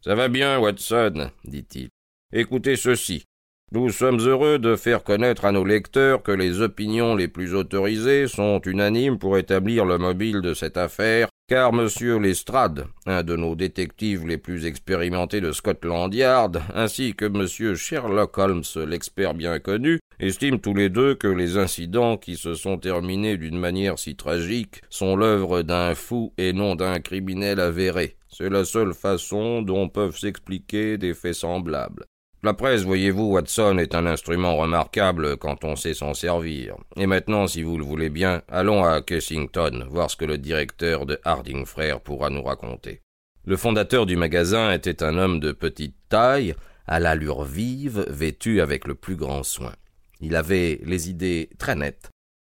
Ça 0.04 0.14
va 0.14 0.28
bien, 0.28 0.60
Watson, 0.60 1.32
dit-il. 1.46 1.90
Écoutez 2.32 2.75
ceci. 2.75 3.24
Nous 3.72 3.89
sommes 3.89 4.19
heureux 4.19 4.60
de 4.60 4.75
faire 4.75 5.03
connaître 5.03 5.43
à 5.43 5.51
nos 5.51 5.65
lecteurs 5.65 6.24
que 6.24 6.31
les 6.31 6.62
opinions 6.62 7.15
les 7.15 7.27
plus 7.27 7.53
autorisées 7.53 8.27
sont 8.27 8.62
unanimes 8.62 9.17
pour 9.17 9.38
établir 9.38 9.86
le 9.86 9.98
mobile 9.98 10.41
de 10.41 10.53
cette 10.53 10.77
affaire 10.77 11.27
car 11.48 11.72
M. 11.74 11.88
Lestrade, 12.22 12.88
un 13.05 13.22
de 13.22 13.36
nos 13.36 13.55
détectives 13.55 14.25
les 14.25 14.38
plus 14.38 14.65
expérimentés 14.65 15.41
de 15.41 15.51
Scotland 15.51 16.12
Yard, 16.12 16.62
ainsi 16.74 17.13
que 17.13 17.25
M. 17.25 17.75
Sherlock 17.75 18.38
Holmes, 18.38 18.63
l'expert 18.88 19.36
bien 19.36 19.60
connu, 19.60 20.00
estiment 20.19 20.57
tous 20.57 20.74
les 20.74 20.89
deux 20.89 21.13
que 21.13 21.27
les 21.27 21.57
incidents 21.57 22.17
qui 22.17 22.36
se 22.36 22.55
sont 22.55 22.77
terminés 22.77 23.38
d'une 23.38 23.60
manière 23.60 24.00
si 24.00 24.15
tragique 24.15 24.81
sont 24.89 25.15
l'œuvre 25.15 25.62
d'un 25.62 25.93
fou 25.93 26.34
et 26.38 26.51
non 26.51 26.75
d'un 26.75 27.00
criminel 27.00 27.60
avéré. 27.60 28.15
C'est 28.27 28.50
la 28.50 28.65
seule 28.65 28.93
façon 28.93 29.62
dont 29.62 29.88
peuvent 29.88 30.17
s'expliquer 30.17 30.98
des 30.98 31.13
faits 31.13 31.36
semblables. 31.36 32.05
La 32.46 32.54
presse, 32.54 32.84
voyez-vous, 32.84 33.32
Watson, 33.32 33.80
est 33.80 33.96
un 33.96 34.06
instrument 34.06 34.56
remarquable 34.56 35.36
quand 35.38 35.64
on 35.64 35.75
sait 35.75 35.96
s'en 35.96 36.14
servir. 36.14 36.75
Et 36.96 37.08
maintenant, 37.08 37.48
si 37.48 37.64
vous 37.64 37.75
le 37.75 37.84
voulez 37.84 38.12
bien, 38.12 38.44
allons 38.50 38.84
à 38.84 39.02
Kessington, 39.02 39.88
voir 39.90 40.12
ce 40.12 40.16
que 40.16 40.25
le 40.25 40.38
directeur 40.38 41.08
de 41.08 41.20
Harding 41.24 41.66
Frères 41.66 42.02
pourra 42.02 42.30
nous 42.30 42.44
raconter. 42.44 43.02
Le 43.46 43.58
fondateur 43.58 44.06
du 44.06 44.16
magasin 44.16 44.72
était 44.72 45.02
un 45.02 45.18
homme 45.18 45.40
de 45.40 45.54
petite 45.54 45.96
taille, 46.08 46.54
à 46.86 47.00
l'allure 47.00 47.46
vive, 47.46 48.06
vêtu 48.10 48.62
avec 48.62 48.86
le 48.86 48.94
plus 48.94 49.16
grand 49.16 49.42
soin. 49.42 49.74
Il 50.22 50.36
avait 50.36 50.80
les 50.86 51.10
idées 51.10 51.50
très 51.58 51.74
nettes 51.74 52.12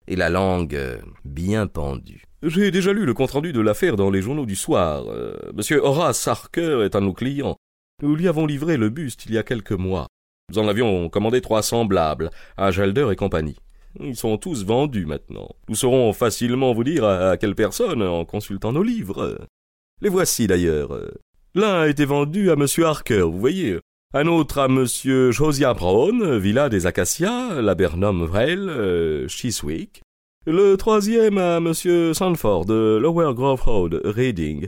et 0.07 0.15
la 0.15 0.29
langue 0.29 0.75
euh, 0.75 0.99
bien 1.25 1.65
pendue. 1.65 2.25
J'ai 2.43 2.69
déjà 2.69 2.93
lu 2.93 3.07
le 3.07 3.15
compte-rendu 3.15 3.53
de 3.53 3.59
l'affaire 3.59 3.95
dans 3.95 4.11
les 4.11 4.21
journaux 4.21 4.45
du 4.45 4.55
soir. 4.55 5.05
Euh, 5.07 5.35
monsieur 5.55 5.83
Horace 5.83 6.27
Harker 6.27 6.83
est 6.85 6.95
un 6.95 7.01
de 7.01 7.07
nos 7.07 7.13
clients. 7.13 7.57
Nous 8.01 8.15
lui 8.15 8.27
avons 8.27 8.45
livré 8.45 8.77
le 8.77 8.89
buste 8.89 9.25
il 9.25 9.33
y 9.33 9.37
a 9.37 9.43
quelques 9.43 9.71
mois. 9.71 10.07
Nous 10.51 10.59
en 10.59 10.67
avions 10.67 11.09
commandé 11.09 11.41
trois 11.41 11.61
semblables, 11.61 12.29
à 12.57 12.71
Gelder 12.71 13.09
et 13.11 13.15
compagnie. 13.15 13.57
Ils 13.99 14.15
sont 14.15 14.37
tous 14.37 14.65
vendus 14.65 15.05
maintenant. 15.05 15.49
Nous 15.67 15.75
saurons 15.75 16.13
facilement 16.13 16.73
vous 16.73 16.83
dire 16.83 17.03
à, 17.03 17.37
quelle 17.37 17.55
personne 17.55 18.01
en 18.01 18.23
consultant 18.25 18.71
nos 18.71 18.83
livres. 18.83 19.39
Les 20.01 20.09
voici 20.09 20.47
d'ailleurs. 20.47 20.97
L'un 21.55 21.81
a 21.81 21.87
été 21.87 22.05
vendu 22.05 22.51
à 22.51 22.55
Monsieur 22.55 22.85
Harker, 22.85 23.21
vous 23.21 23.39
voyez. 23.39 23.79
Un 24.13 24.27
autre 24.27 24.59
à 24.59 24.67
Monsieur 24.67 25.31
Josiah 25.31 25.73
Brown, 25.73 26.37
Villa 26.37 26.69
des 26.69 26.85
Acacias, 26.87 27.61
Labernum 27.61 28.23
Vrel, 28.23 28.69
euh, 28.69 29.27
Chiswick. 29.27 30.01
Le 30.47 30.77
troisième 30.77 31.37
à 31.37 31.59
Monsieur 31.59 32.13
Sanford, 32.13 32.65
Lower 32.67 33.33
Grove 33.35 33.61
Road, 33.61 34.01
Reading. 34.05 34.67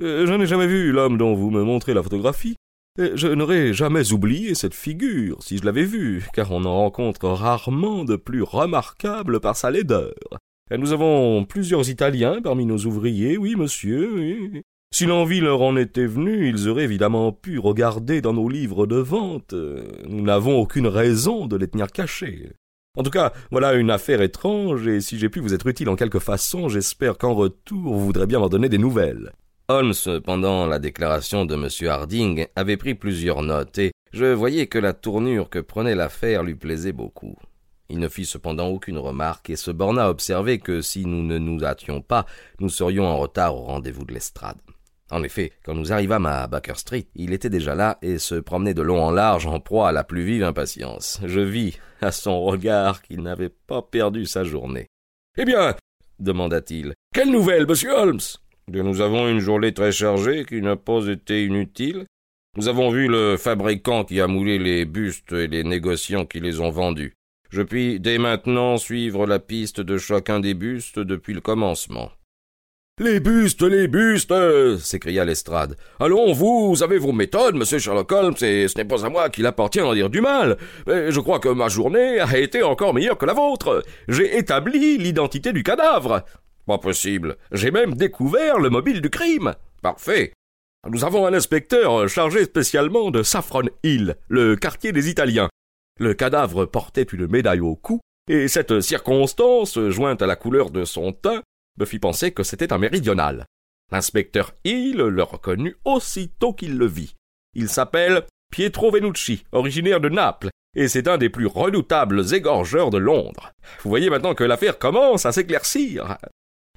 Euh, 0.00 0.26
je 0.26 0.32
n'ai 0.32 0.46
jamais 0.46 0.66
vu 0.66 0.92
l'homme 0.92 1.18
dont 1.18 1.34
vous 1.34 1.50
me 1.50 1.64
montrez 1.64 1.92
la 1.92 2.02
photographie, 2.02 2.56
je 2.98 3.28
n'aurais 3.28 3.72
jamais 3.72 4.12
oublié 4.12 4.54
cette 4.54 4.74
figure 4.74 5.42
si 5.42 5.58
je 5.58 5.64
l'avais 5.64 5.84
vue, 5.84 6.26
car 6.32 6.50
on 6.50 6.64
en 6.64 6.74
rencontre 6.74 7.28
rarement 7.28 8.04
de 8.04 8.16
plus 8.16 8.42
remarquable 8.42 9.40
par 9.40 9.56
sa 9.56 9.70
laideur. 9.70 10.14
Nous 10.76 10.92
avons 10.92 11.44
plusieurs 11.44 11.88
Italiens 11.88 12.42
parmi 12.42 12.66
nos 12.66 12.78
ouvriers, 12.78 13.38
oui, 13.38 13.54
monsieur, 13.56 14.12
oui. 14.14 14.62
Si 14.90 15.06
l'envie 15.06 15.40
leur 15.40 15.62
en 15.62 15.76
était 15.76 16.06
venue, 16.06 16.48
ils 16.48 16.68
auraient 16.68 16.84
évidemment 16.84 17.30
pu 17.30 17.58
regarder 17.58 18.20
dans 18.20 18.32
nos 18.32 18.48
livres 18.48 18.86
de 18.86 18.96
vente. 18.96 19.54
Nous 20.08 20.22
n'avons 20.22 20.58
aucune 20.58 20.86
raison 20.86 21.46
de 21.46 21.56
les 21.56 21.68
tenir 21.68 21.92
cachés. 21.92 22.52
En 22.96 23.02
tout 23.02 23.10
cas, 23.10 23.32
voilà 23.50 23.74
une 23.74 23.90
affaire 23.90 24.22
étrange, 24.22 24.88
et 24.88 25.00
si 25.00 25.18
j'ai 25.18 25.28
pu 25.28 25.40
vous 25.40 25.54
être 25.54 25.66
utile 25.66 25.88
en 25.88 25.96
quelque 25.96 26.18
façon, 26.18 26.68
j'espère 26.68 27.16
qu'en 27.16 27.34
retour 27.34 27.94
vous 27.94 28.04
voudrez 28.04 28.26
bien 28.26 28.40
m'en 28.40 28.48
donner 28.48 28.68
des 28.68 28.78
nouvelles. 28.78 29.32
Holmes, 29.70 30.22
pendant 30.24 30.66
la 30.66 30.78
déclaration 30.78 31.44
de 31.44 31.54
M. 31.54 31.90
Harding, 31.90 32.46
avait 32.56 32.78
pris 32.78 32.94
plusieurs 32.94 33.42
notes, 33.42 33.76
et 33.76 33.92
je 34.14 34.24
voyais 34.24 34.66
que 34.66 34.78
la 34.78 34.94
tournure 34.94 35.50
que 35.50 35.58
prenait 35.58 35.94
l'affaire 35.94 36.42
lui 36.42 36.54
plaisait 36.54 36.92
beaucoup. 36.92 37.36
Il 37.90 37.98
ne 37.98 38.08
fit 38.08 38.24
cependant 38.24 38.68
aucune 38.68 38.96
remarque 38.96 39.50
et 39.50 39.56
se 39.56 39.70
borna 39.70 40.06
à 40.06 40.08
observer 40.08 40.58
que 40.58 40.80
si 40.80 41.04
nous 41.04 41.22
ne 41.22 41.36
nous 41.36 41.66
hâtions 41.66 42.00
pas, 42.00 42.24
nous 42.60 42.70
serions 42.70 43.04
en 43.04 43.18
retard 43.18 43.56
au 43.56 43.64
rendez-vous 43.64 44.06
de 44.06 44.14
l'estrade. 44.14 44.56
En 45.10 45.22
effet, 45.22 45.52
quand 45.62 45.74
nous 45.74 45.92
arrivâmes 45.92 46.24
à 46.24 46.46
Baker 46.46 46.76
Street, 46.76 47.06
il 47.14 47.34
était 47.34 47.50
déjà 47.50 47.74
là 47.74 47.98
et 48.00 48.16
se 48.16 48.36
promenait 48.36 48.72
de 48.72 48.80
long 48.80 49.02
en 49.02 49.10
large 49.10 49.46
en 49.46 49.60
proie 49.60 49.90
à 49.90 49.92
la 49.92 50.02
plus 50.02 50.24
vive 50.24 50.44
impatience. 50.44 51.20
Je 51.26 51.40
vis 51.40 51.78
à 52.00 52.10
son 52.10 52.40
regard 52.40 53.02
qu'il 53.02 53.20
n'avait 53.20 53.52
pas 53.66 53.82
perdu 53.82 54.24
sa 54.24 54.44
journée. 54.44 54.86
Eh 55.36 55.44
bien, 55.44 55.76
demanda-t-il, 56.18 56.94
quelle 57.12 57.30
nouvelle, 57.30 57.66
monsieur 57.66 57.92
Holmes? 57.92 58.20
Nous 58.70 59.00
avons 59.00 59.28
une 59.28 59.40
journée 59.40 59.72
très 59.72 59.92
chargée 59.92 60.44
qui 60.44 60.60
n'a 60.60 60.76
pas 60.76 61.06
été 61.06 61.44
inutile. 61.44 62.06
Nous 62.56 62.68
avons 62.68 62.90
vu 62.90 63.08
le 63.08 63.36
fabricant 63.36 64.04
qui 64.04 64.20
a 64.20 64.26
moulé 64.26 64.58
les 64.58 64.84
bustes 64.84 65.32
et 65.32 65.46
les 65.46 65.64
négociants 65.64 66.26
qui 66.26 66.40
les 66.40 66.60
ont 66.60 66.70
vendus. 66.70 67.14
Je 67.50 67.62
puis 67.62 67.98
dès 67.98 68.18
maintenant 68.18 68.76
suivre 68.76 69.26
la 69.26 69.38
piste 69.38 69.80
de 69.80 69.96
chacun 69.96 70.40
des 70.40 70.54
bustes 70.54 70.98
depuis 70.98 71.34
le 71.34 71.40
commencement. 71.40 72.10
Les 73.00 73.20
bustes, 73.20 73.62
les 73.62 73.86
bustes 73.86 74.34
s'écria 74.80 75.24
Lestrade. 75.24 75.76
Allons, 76.00 76.32
vous 76.32 76.82
avez 76.82 76.98
vos 76.98 77.12
méthodes, 77.12 77.54
monsieur 77.54 77.78
Sherlock 77.78 78.10
Holmes, 78.10 78.34
et 78.42 78.66
ce 78.66 78.76
n'est 78.76 78.84
pas 78.84 79.06
à 79.06 79.08
moi 79.08 79.30
qu'il 79.30 79.46
appartient 79.46 79.78
d'en 79.78 79.94
dire 79.94 80.10
du 80.10 80.20
mal. 80.20 80.58
Mais 80.88 81.12
je 81.12 81.20
crois 81.20 81.38
que 81.38 81.48
ma 81.48 81.68
journée 81.68 82.18
a 82.18 82.36
été 82.36 82.64
encore 82.64 82.92
meilleure 82.92 83.16
que 83.16 83.24
la 83.24 83.34
vôtre. 83.34 83.84
J'ai 84.08 84.36
établi 84.36 84.98
l'identité 84.98 85.52
du 85.52 85.62
cadavre. 85.62 86.24
Pas 86.68 86.76
possible. 86.76 87.38
J'ai 87.50 87.70
même 87.70 87.94
découvert 87.94 88.58
le 88.58 88.68
mobile 88.68 89.00
du 89.00 89.08
crime. 89.08 89.54
Parfait. 89.80 90.34
Nous 90.86 91.02
avons 91.02 91.24
un 91.24 91.32
inspecteur 91.32 92.06
chargé 92.10 92.44
spécialement 92.44 93.10
de 93.10 93.22
Saffron 93.22 93.70
Hill, 93.82 94.16
le 94.28 94.54
quartier 94.54 94.92
des 94.92 95.08
Italiens. 95.08 95.48
Le 95.98 96.12
cadavre 96.12 96.66
portait 96.66 97.04
une 97.04 97.26
médaille 97.26 97.60
au 97.60 97.74
cou, 97.74 98.00
et 98.28 98.48
cette 98.48 98.82
circonstance, 98.82 99.80
jointe 99.88 100.20
à 100.20 100.26
la 100.26 100.36
couleur 100.36 100.70
de 100.70 100.84
son 100.84 101.14
teint, 101.14 101.42
me 101.78 101.86
fit 101.86 101.98
penser 101.98 102.32
que 102.32 102.42
c'était 102.42 102.74
un 102.74 102.78
méridional. 102.78 103.46
L'inspecteur 103.90 104.52
Hill 104.64 104.98
le 104.98 105.22
reconnut 105.22 105.78
aussitôt 105.86 106.52
qu'il 106.52 106.76
le 106.76 106.86
vit. 106.86 107.14
Il 107.54 107.70
s'appelle 107.70 108.24
Pietro 108.52 108.90
Venucci, 108.90 109.42
originaire 109.52 110.02
de 110.02 110.10
Naples, 110.10 110.50
et 110.76 110.88
c'est 110.88 111.08
un 111.08 111.16
des 111.16 111.30
plus 111.30 111.46
redoutables 111.46 112.34
égorgeurs 112.34 112.90
de 112.90 112.98
Londres. 112.98 113.52
Vous 113.82 113.88
voyez 113.88 114.10
maintenant 114.10 114.34
que 114.34 114.44
l'affaire 114.44 114.78
commence 114.78 115.24
à 115.24 115.32
s'éclaircir. 115.32 116.18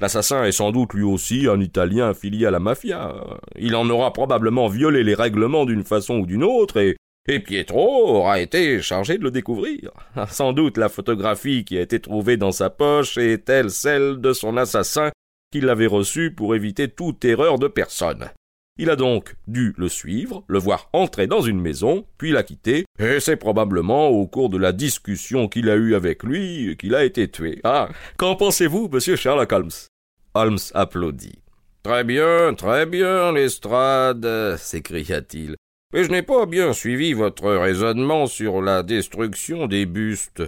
L'assassin 0.02 0.46
est 0.46 0.52
sans 0.52 0.72
doute 0.72 0.94
lui 0.94 1.04
aussi 1.04 1.48
un 1.48 1.62
Italien 1.62 2.10
affilié 2.10 2.48
à 2.48 2.52
la 2.52 2.60
mafia. 2.60 3.14
Il 3.56 3.76
en 3.76 3.88
aura 3.88 4.12
probablement 4.12 4.68
violé 4.68 5.04
les 5.04 5.14
règlements 5.14 5.66
d'une 5.66 5.84
façon 5.84 6.16
ou 6.16 6.26
d'une 6.26 6.44
autre, 6.44 6.78
et, 6.78 6.98
et 7.30 7.40
Pietro 7.40 8.18
aura 8.18 8.40
été 8.40 8.82
chargé 8.82 9.20
de 9.20 9.24
le 9.24 9.30
découvrir. 9.30 9.92
Sans 10.32 10.54
doute 10.54 10.80
la 10.80 10.90
photographie 10.90 11.64
qui 11.66 11.78
a 11.78 11.82
été 11.82 12.00
trouvée 12.00 12.36
dans 12.36 12.52
sa 12.52 12.72
poche 12.72 13.20
est-elle 13.20 13.70
celle 13.70 14.20
de 14.20 14.34
son 14.34 14.58
assassin 14.58 15.12
qui 15.52 15.62
l'avait 15.62 15.86
reçue 15.86 16.32
pour 16.32 16.56
éviter 16.56 16.88
toute 16.88 17.24
erreur 17.24 17.60
de 17.60 17.68
personne. 17.68 18.32
Il 18.80 18.90
a 18.90 18.96
donc 18.96 19.36
dû 19.48 19.76
le 19.78 19.88
suivre, 19.88 20.44
le 20.48 20.58
voir 20.58 20.90
entrer 20.94 21.28
dans 21.28 21.42
une 21.42 21.62
maison, 21.62 22.08
puis 22.18 22.32
la 22.32 22.42
quitter, 22.42 22.86
et 22.98 23.20
c'est 23.20 23.36
probablement 23.36 24.08
au 24.08 24.26
cours 24.26 24.50
de 24.50 24.58
la 24.58 24.72
discussion 24.72 25.48
qu'il 25.48 25.70
a 25.70 25.76
eue 25.76 25.94
avec 25.94 26.24
lui 26.24 26.76
qu'il 26.80 26.96
a 26.96 27.04
été 27.04 27.30
tué. 27.30 27.60
Ah, 27.64 27.90
qu'en 28.18 28.36
pensez-vous, 28.36 28.90
monsieur 28.92 29.16
Sherlock 29.16 29.52
Holmes? 29.52 29.91
Holmes 30.34 30.60
applaudit. 30.74 31.40
Très 31.84 32.04
bien, 32.04 32.54
très 32.54 32.86
bien, 32.86 33.32
Lestrade, 33.32 34.56
s'écria-t-il. 34.58 35.56
Mais 35.94 36.04
je 36.04 36.12
n'ai 36.12 36.22
pas 36.22 36.46
bien 36.46 36.74
suivi 36.74 37.14
votre 37.14 37.50
raisonnement 37.50 38.28
sur 38.28 38.62
la 38.62 38.84
destruction 38.84 39.68
des 39.68 39.86
bustes. 39.86 40.44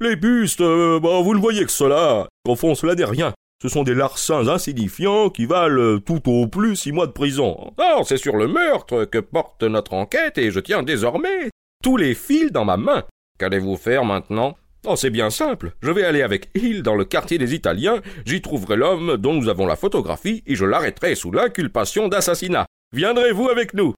Les 0.00 0.16
bustes, 0.16 0.60
euh, 0.60 1.00
bah, 1.00 1.20
vous 1.22 1.34
ne 1.34 1.40
voyez 1.40 1.64
que 1.64 1.70
cela. 1.70 2.28
Au 2.46 2.56
fond, 2.56 2.74
cela 2.74 2.94
n'est 2.94 3.04
rien. 3.04 3.34
Ce 3.62 3.68
sont 3.68 3.82
des 3.82 3.94
larcins 3.94 4.48
insignifiants 4.48 5.30
qui 5.30 5.46
valent 5.46 5.98
tout 6.00 6.28
au 6.30 6.46
plus 6.46 6.76
six 6.76 6.92
mois 6.92 7.06
de 7.06 7.12
prison. 7.12 7.72
Oh, 7.78 8.02
c'est 8.04 8.18
sur 8.18 8.36
le 8.36 8.48
meurtre 8.48 9.04
que 9.04 9.18
porte 9.18 9.62
notre 9.62 9.94
enquête 9.94 10.38
et 10.38 10.50
je 10.50 10.60
tiens 10.60 10.82
désormais 10.82 11.50
tous 11.82 11.96
les 11.96 12.14
fils 12.14 12.52
dans 12.52 12.64
ma 12.64 12.76
main. 12.76 13.04
Qu'allez-vous 13.38 13.76
faire 13.76 14.04
maintenant? 14.04 14.56
Oh, 14.88 14.94
c'est 14.94 15.10
bien 15.10 15.30
simple. 15.30 15.72
Je 15.82 15.90
vais 15.90 16.04
aller 16.04 16.22
avec 16.22 16.48
Hill 16.54 16.84
dans 16.84 16.94
le 16.94 17.04
quartier 17.04 17.38
des 17.38 17.54
Italiens, 17.54 18.00
j'y 18.24 18.40
trouverai 18.40 18.76
l'homme 18.76 19.16
dont 19.16 19.34
nous 19.34 19.48
avons 19.48 19.66
la 19.66 19.74
photographie 19.74 20.44
et 20.46 20.54
je 20.54 20.64
l'arrêterai 20.64 21.16
sous 21.16 21.32
l'inculpation 21.32 22.06
d'assassinat. 22.06 22.66
Viendrez-vous 22.94 23.48
avec 23.48 23.74
nous? 23.74 23.94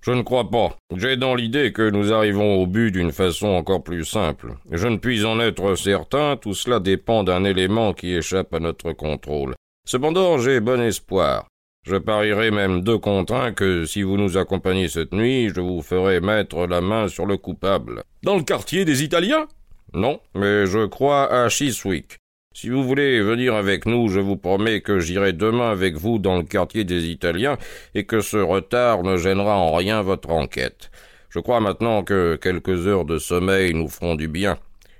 Je 0.00 0.10
ne 0.10 0.22
crois 0.22 0.50
pas. 0.50 0.76
J'ai 0.96 1.16
dans 1.16 1.36
l'idée 1.36 1.72
que 1.72 1.88
nous 1.88 2.12
arrivons 2.12 2.60
au 2.60 2.66
but 2.66 2.90
d'une 2.90 3.12
façon 3.12 3.48
encore 3.48 3.84
plus 3.84 4.04
simple. 4.04 4.54
Je 4.72 4.88
ne 4.88 4.96
puis 4.96 5.24
en 5.24 5.38
être 5.38 5.76
certain, 5.76 6.36
tout 6.36 6.54
cela 6.54 6.80
dépend 6.80 7.22
d'un 7.22 7.44
élément 7.44 7.92
qui 7.92 8.12
échappe 8.12 8.52
à 8.52 8.58
notre 8.58 8.92
contrôle. 8.92 9.54
Cependant, 9.86 10.38
j'ai 10.38 10.58
bon 10.58 10.80
espoir. 10.80 11.46
Je 11.86 11.96
parierai 11.96 12.50
même 12.50 12.80
deux 12.80 12.98
contre 12.98 13.34
un 13.34 13.52
que 13.52 13.84
si 13.84 14.02
vous 14.02 14.16
nous 14.16 14.36
accompagnez 14.36 14.88
cette 14.88 15.12
nuit, 15.12 15.50
je 15.54 15.60
vous 15.60 15.82
ferai 15.82 16.20
mettre 16.20 16.66
la 16.66 16.80
main 16.80 17.06
sur 17.06 17.26
le 17.26 17.36
coupable. 17.36 18.02
Dans 18.24 18.36
le 18.36 18.42
quartier 18.42 18.84
des 18.84 19.04
Italiens? 19.04 19.46
Non, 19.92 20.20
mais 20.34 20.66
je 20.66 20.86
crois 20.86 21.32
à 21.32 21.48
Chiswick. 21.48 22.18
Si 22.54 22.68
vous 22.68 22.82
voulez 22.82 23.20
venir 23.20 23.54
avec 23.54 23.86
nous, 23.86 24.08
je 24.08 24.20
vous 24.20 24.36
promets 24.36 24.80
que 24.80 24.98
j'irai 24.98 25.32
demain 25.32 25.70
avec 25.70 25.96
vous 25.96 26.18
dans 26.18 26.36
le 26.36 26.42
quartier 26.42 26.84
des 26.84 27.06
Italiens 27.06 27.56
et 27.94 28.04
que 28.04 28.20
ce 28.20 28.36
retard 28.36 29.02
ne 29.02 29.16
gênera 29.16 29.56
en 29.56 29.72
rien 29.74 30.02
votre 30.02 30.30
enquête. 30.30 30.90
Je 31.28 31.38
crois 31.38 31.60
maintenant 31.60 32.02
que 32.02 32.36
quelques 32.36 32.88
heures 32.88 33.04
de 33.04 33.18
sommeil 33.18 33.72
nous 33.72 33.88
feront 33.88 34.16
du 34.16 34.26
bien. 34.26 34.58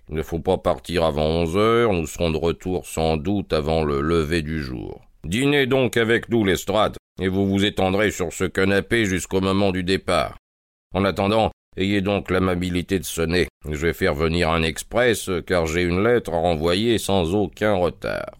Il 0.09 0.17
ne 0.17 0.23
faut 0.23 0.39
pas 0.39 0.59
partir 0.59 1.05
avant 1.05 1.27
onze 1.27 1.57
heures, 1.57 1.93
nous 1.93 2.07
serons 2.07 2.31
de 2.31 2.37
retour 2.37 2.87
sans 2.87 3.17
doute 3.17 3.53
avant 3.53 3.85
le 3.85 4.01
lever 4.01 4.43
du 4.43 4.63
jour. 4.63 5.01
Dînez 5.25 5.67
donc 5.67 5.97
avec 5.97 6.29
nous, 6.29 6.45
Lestrade, 6.45 6.97
et 7.21 7.29
vous 7.29 7.49
vous 7.49 7.65
étendrez 7.65 8.11
sur 8.11 8.33
ce 8.33 8.45
canapé 8.45 9.05
jusqu'au 9.05 9.41
moment 9.41 9.71
du 9.71 9.85
départ. 9.85 10.37
En 10.95 11.05
attendant, 11.05 11.51
Ayez 11.77 12.01
donc 12.01 12.31
l'amabilité 12.31 12.99
de 12.99 13.05
sonner. 13.05 13.47
Je 13.65 13.87
vais 13.87 13.93
faire 13.93 14.15
venir 14.15 14.51
un 14.51 14.63
express, 14.63 15.31
car 15.47 15.67
j'ai 15.67 15.83
une 15.83 16.03
lettre 16.03 16.33
à 16.33 16.39
renvoyer 16.39 16.99
sans 16.99 17.35
aucun 17.35 17.75
retard. 17.75 18.33